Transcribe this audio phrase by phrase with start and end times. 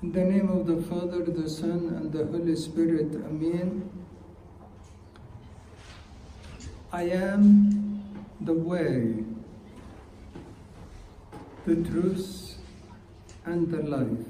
[0.00, 3.90] In the name of the Father, the Son, and the Holy Spirit, Amen.
[6.92, 9.24] I am the way,
[11.66, 12.58] the truth,
[13.44, 14.26] and the life.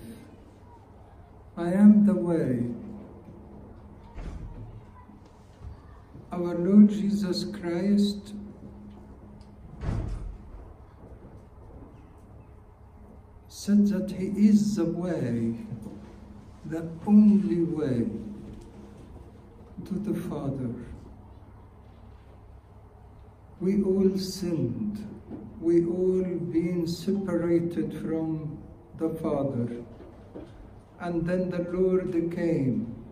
[1.59, 2.65] I am the way.
[6.33, 8.33] Our Lord Jesus Christ
[13.69, 15.55] that He is the way,
[16.65, 18.07] the only way
[19.85, 20.75] to the Father.
[23.61, 25.07] We all sinned.
[25.61, 28.59] We all been separated from
[28.97, 29.85] the Father.
[31.01, 33.05] And then the Lord came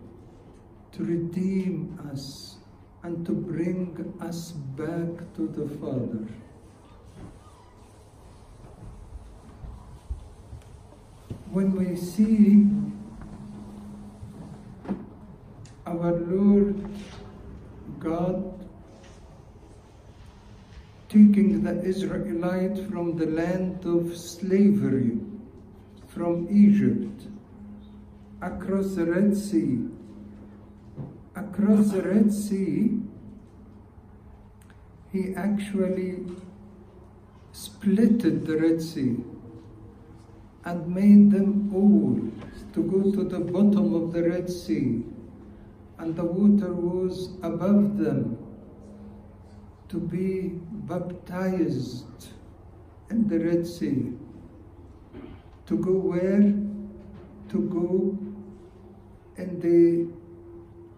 [0.92, 2.56] to redeem us
[3.02, 6.26] and to bring us back to the Father.
[11.56, 12.69] When we see
[15.87, 16.87] our Lord
[17.98, 18.68] God
[21.09, 25.16] taking the Israelites from the land of slavery,
[26.09, 27.23] from Egypt,
[28.43, 29.88] across the Red Sea.
[31.35, 33.01] Across the Red Sea,
[35.10, 36.18] he actually
[37.54, 39.24] splitted the Red Sea
[40.66, 42.20] and made them all
[42.72, 45.04] to go to the bottom of the Red Sea,
[45.98, 48.36] and the water was above them
[49.88, 50.58] to be
[50.88, 52.30] baptized
[53.10, 54.12] in the Red Sea.
[55.66, 56.42] To go where?
[57.51, 58.18] To go
[59.36, 60.12] in the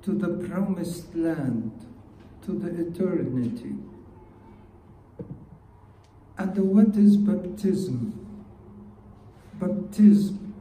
[0.03, 1.72] to the promised land,
[2.42, 3.75] to the eternity.
[6.38, 8.28] And what is baptism?
[9.59, 10.55] Baptism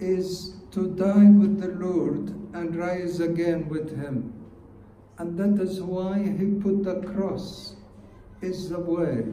[0.00, 4.32] is to die with the Lord and rise again with Him.
[5.18, 7.76] And that is why He put the cross
[8.40, 9.24] is the way.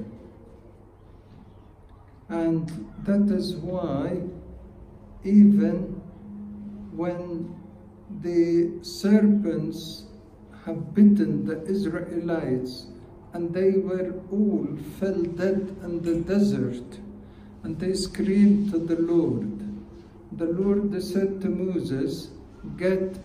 [2.29, 4.21] And that is why
[5.23, 6.01] even
[6.95, 7.55] when
[8.21, 10.05] the serpents
[10.65, 12.87] have bitten the Israelites
[13.33, 14.67] and they were all
[14.99, 16.99] fell dead in the desert
[17.65, 19.49] and they screamed to the Lord.
[20.33, 22.29] The Lord said to Moses,
[22.77, 23.17] get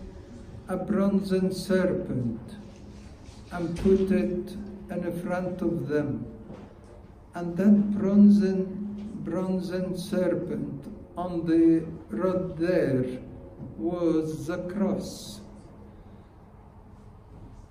[0.67, 2.41] a bronzen serpent
[3.51, 4.55] and put it
[4.89, 6.25] in front of them.
[7.35, 13.05] And that bronzen, bronzen serpent on the rod there
[13.77, 15.41] was the cross.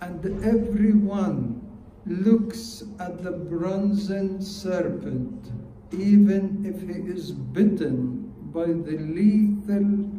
[0.00, 1.69] And everyone
[2.06, 5.50] looks at the bronzen serpent,
[5.92, 10.10] even if he is bitten by the lethal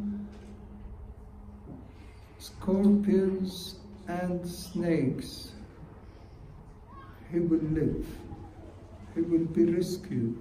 [2.39, 3.75] scorpions
[4.07, 5.51] and snakes,
[7.31, 8.05] he will live.
[9.15, 10.37] He will be rescued.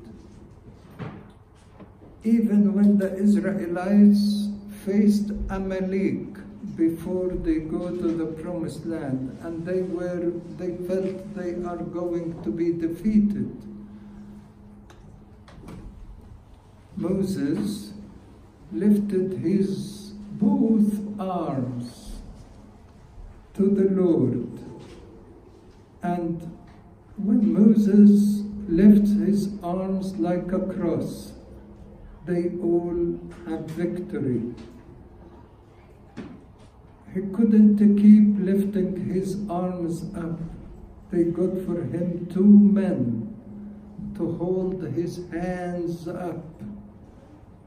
[2.24, 4.48] Even when the Israelites
[4.84, 6.26] faced Amalek
[6.76, 12.42] before they go to the promised land and they were they felt they are going
[12.42, 13.69] to be defeated
[17.00, 17.94] Moses
[18.70, 22.16] lifted his both arms
[23.54, 24.58] to the Lord
[26.02, 26.42] and
[27.16, 31.32] when Moses lifts his arms like a cross
[32.26, 34.54] they all had victory.
[37.14, 40.38] He couldn't keep lifting his arms up.
[41.10, 43.34] They got for him two men
[44.16, 46.49] to hold his hands up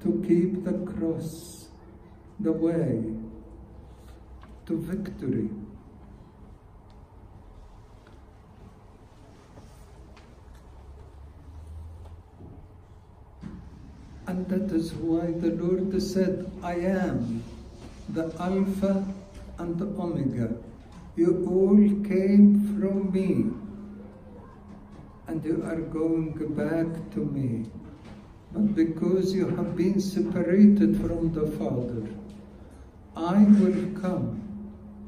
[0.03, 1.67] to keep the cross
[2.39, 3.01] the way
[4.65, 5.49] to victory.
[14.27, 17.43] And that is why the Lord said, I am
[18.09, 19.05] the Alpha
[19.59, 20.55] and the Omega.
[21.15, 23.51] You all came from me,
[25.27, 27.69] and you are going back to me.
[28.53, 32.07] But because you have been separated from the Father,
[33.15, 34.41] I will come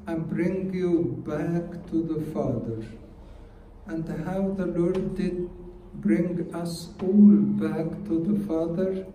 [0.07, 2.83] and bring you back to the Father.
[3.87, 5.49] And how the Lord did
[5.95, 9.05] bring us all back to the Father,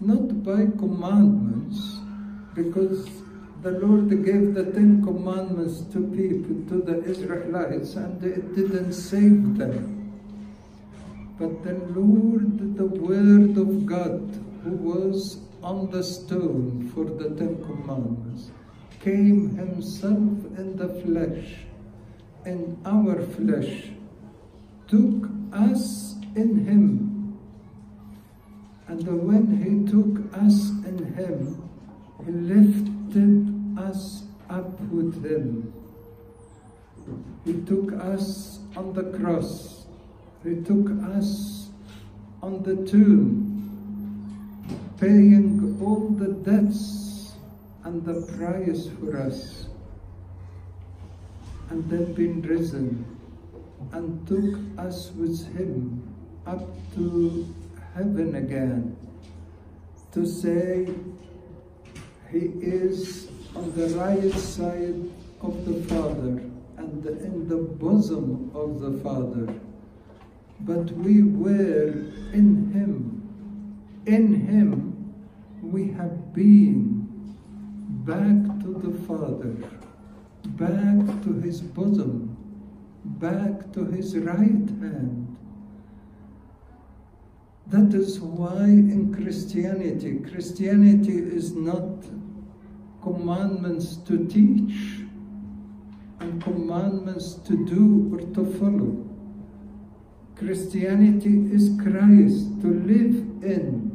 [0.00, 1.98] not by commandments,
[2.54, 3.08] because
[3.62, 9.56] the Lord gave the Ten Commandments to people, to the Israelites, and it didn't save
[9.56, 10.01] them.
[11.42, 17.60] But the Lord, the Word of God, who was on the stone for the Ten
[17.64, 18.52] Commandments,
[19.00, 21.66] came himself in the flesh,
[22.46, 23.90] in our flesh,
[24.86, 27.36] took us in him.
[28.86, 31.68] And when he took us in him,
[32.24, 35.74] he lifted us up with him.
[37.44, 39.81] He took us on the cross.
[40.44, 41.68] He took us
[42.42, 43.48] on the tomb,
[44.98, 47.34] paying all the debts
[47.84, 49.66] and the price for us,
[51.70, 53.04] and then been risen
[53.92, 56.02] and took us with him
[56.44, 57.46] up to
[57.94, 58.96] heaven again
[60.12, 60.88] to say
[62.30, 65.08] he is on the right side
[65.40, 66.42] of the Father
[66.78, 69.54] and in the bosom of the Father.
[70.64, 71.88] But we were
[72.32, 73.22] in Him.
[74.06, 75.14] In Him
[75.60, 77.08] we have been
[78.04, 79.56] back to the Father,
[80.50, 82.36] back to His bosom,
[83.04, 85.36] back to His right hand.
[87.66, 92.04] That is why in Christianity, Christianity is not
[93.02, 95.00] commandments to teach
[96.20, 99.11] and commandments to do or to follow.
[100.36, 103.90] Christianity is Christ to live in,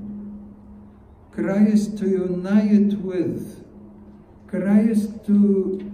[1.31, 3.65] Christ to unite with,
[4.47, 5.91] Christ to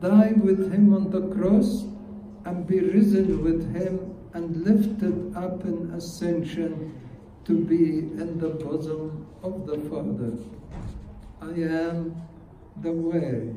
[0.00, 1.84] die with Him on the cross
[2.44, 6.98] and be risen with Him and lifted up in ascension
[7.44, 10.32] to be in the bosom of the Father.
[11.40, 12.22] I am
[12.80, 13.54] the way.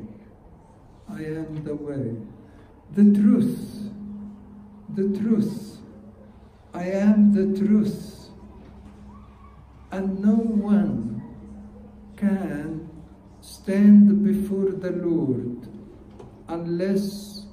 [1.08, 2.16] I am the way.
[2.94, 3.90] The truth.
[4.94, 5.75] The truth.
[6.76, 8.28] I am the truth.
[9.90, 11.22] And no one
[12.18, 12.90] can
[13.40, 15.68] stand before the Lord
[16.48, 17.46] unless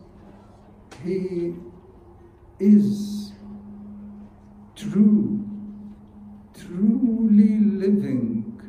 [1.06, 1.56] he
[2.60, 3.32] is
[4.76, 5.48] true,
[6.54, 8.62] truly living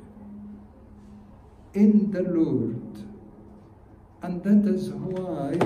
[1.72, 2.80] in the Lord.
[4.22, 5.58] And that is why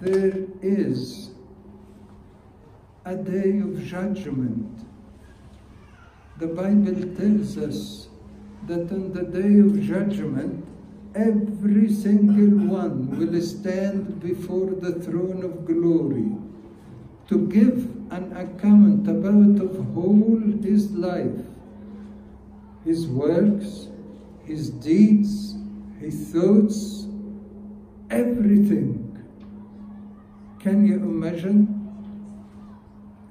[0.00, 1.31] there is
[3.04, 4.86] a day of judgment.
[6.38, 8.08] The Bible tells us
[8.68, 10.64] that on the day of judgment,
[11.14, 16.30] every single one will stand before the throne of glory
[17.28, 21.44] to give an account about of whole his life,
[22.84, 23.88] his works,
[24.44, 25.56] his deeds,
[25.98, 27.06] his thoughts,
[28.10, 28.98] everything.
[30.60, 31.81] Can you imagine?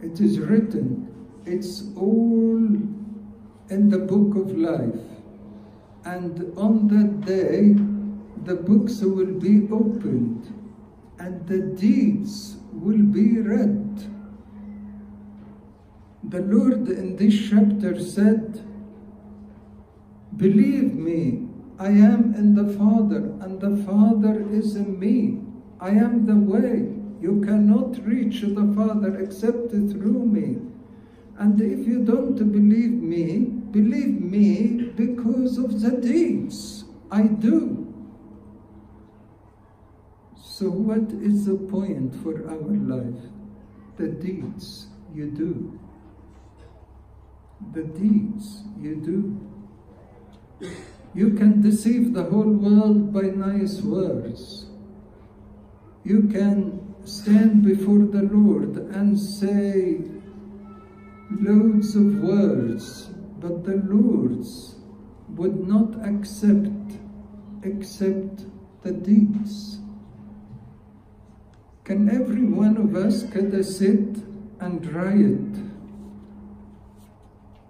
[0.02, 1.08] It is written,
[1.46, 2.66] it's all
[3.70, 4.96] in the book of life.
[6.04, 7.76] And on that day,
[8.44, 10.52] the books will be opened
[11.20, 14.10] and the deeds will be read.
[16.24, 18.66] The Lord in this chapter said,
[20.36, 21.48] Believe me,
[21.78, 25.42] I am in the Father, and the Father is in me.
[25.80, 27.01] I am the way.
[27.22, 30.58] You cannot reach the Father except through me.
[31.38, 33.40] And if you don't believe me,
[33.72, 37.88] believe me because of the deeds I do.
[40.36, 43.24] So, what is the point for our life?
[43.98, 45.80] The deeds you do.
[47.74, 50.68] The deeds you do.
[51.14, 54.66] You can deceive the whole world by nice words.
[56.04, 60.02] You can stand before the Lord and say
[61.32, 64.76] loads of words, but the Lord's
[65.30, 67.00] would not accept
[67.64, 68.46] except
[68.84, 69.80] the deeds.
[71.84, 74.18] Can every one of us could sit
[74.60, 75.72] and write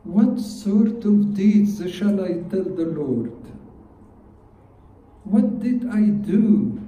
[0.04, 3.32] what sort of deeds shall I tell the Lord?
[5.24, 6.82] What did I do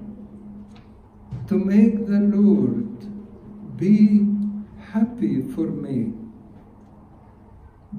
[1.53, 4.25] to make the Lord be
[4.91, 6.13] happy for me?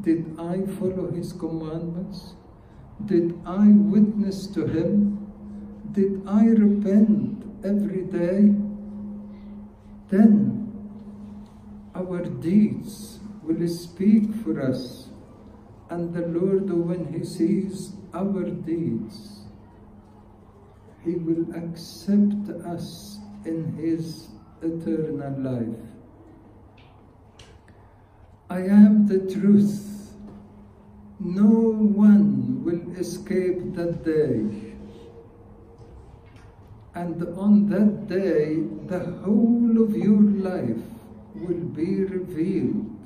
[0.01, 2.35] Did I follow His commandments?
[3.07, 5.31] Did I witness to Him?
[5.93, 8.51] Did I repent every day?
[10.11, 10.35] Then
[11.95, 15.11] our deeds will speak for us.
[15.91, 19.45] And the Lord, when He sees our deeds,
[21.05, 23.14] He will accept us
[23.45, 24.29] in His
[24.63, 25.85] eternal life.
[28.51, 29.95] I am the truth.
[31.21, 34.75] no one will escape that day.
[36.95, 40.83] And on that day, the whole of your life
[41.35, 43.01] will be revealed,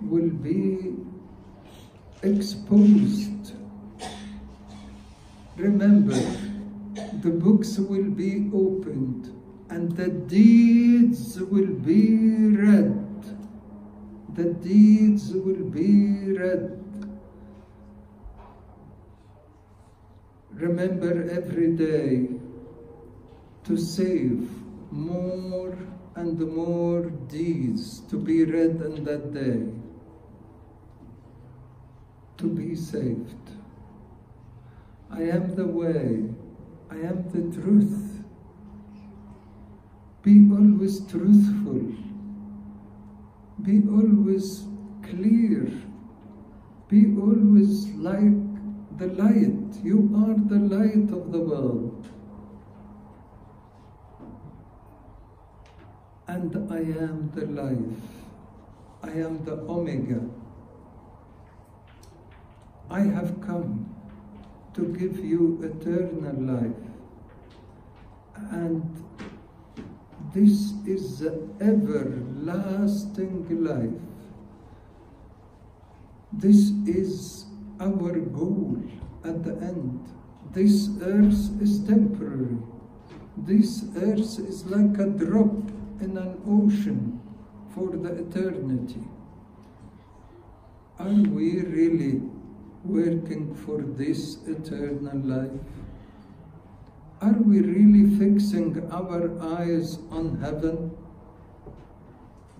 [0.00, 0.96] will be
[2.22, 3.52] exposed.
[5.56, 6.20] Remember,
[7.22, 9.37] the books will be opened
[9.70, 12.16] and the deeds will be
[12.56, 12.94] read.
[14.34, 16.74] The deeds will be read.
[20.52, 22.28] Remember every day
[23.64, 24.48] to save
[24.90, 25.76] more
[26.16, 29.66] and more deeds to be read on that day,
[32.38, 33.50] to be saved.
[35.10, 36.24] I am the way,
[36.90, 38.07] I am the truth.
[40.28, 41.80] Be always truthful,
[43.62, 44.48] be always
[45.02, 45.72] clear,
[46.88, 48.36] be always like
[48.98, 49.80] the light.
[49.82, 52.08] You are the light of the world.
[56.28, 58.02] and I am the life.
[59.02, 60.20] I am the Omega.
[62.90, 63.94] I have come
[64.74, 66.84] to give you eternal life.
[68.50, 69.04] And
[70.38, 74.00] this is the everlasting life.
[76.32, 77.46] This is
[77.80, 78.76] our goal
[79.24, 80.00] at the end.
[80.52, 82.58] This earth is temporary.
[83.36, 85.56] This earth is like a drop
[86.00, 87.20] in an ocean
[87.74, 89.02] for the eternity.
[91.00, 92.22] Are we really
[92.84, 95.60] working for this eternal life?
[97.20, 100.96] Are we really fixing our eyes on heaven?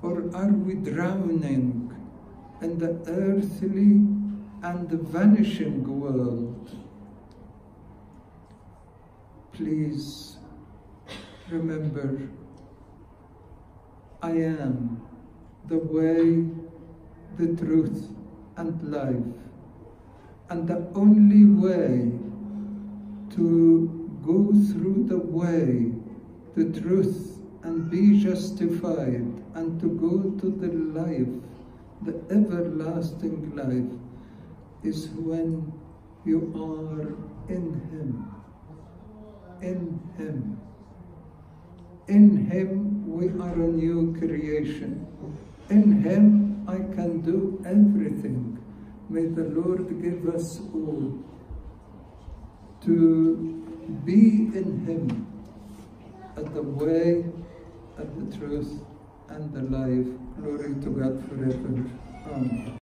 [0.02, 1.94] Or are we drowning
[2.60, 4.02] in the earthly
[4.62, 6.70] and the vanishing world?
[9.52, 10.38] Please
[11.48, 12.28] remember
[14.20, 15.00] I am
[15.68, 16.48] the way,
[17.36, 18.08] the truth,
[18.56, 19.36] and life.
[20.50, 22.10] And the only way
[23.36, 23.97] to
[24.28, 25.90] go through the way,
[26.54, 30.70] the truth, and be justified, and to go to the
[31.00, 31.32] life,
[32.02, 33.90] the everlasting life,
[34.82, 35.72] is when
[36.26, 37.08] you are
[37.48, 38.10] in Him.
[39.62, 39.80] In
[40.18, 40.60] Him.
[42.08, 42.70] In Him
[43.08, 45.06] we are a new creation.
[45.70, 48.58] In Him I can do everything.
[49.08, 51.18] May the Lord give us all
[52.82, 53.58] to
[54.04, 55.26] be in Him
[56.36, 57.24] at the way,
[57.98, 58.80] at the truth,
[59.28, 60.06] and the life.
[60.40, 61.84] Glory to God forever.
[62.26, 62.68] Amen.